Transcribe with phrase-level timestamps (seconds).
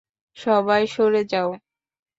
[0.37, 1.49] সবাই সরে যাও!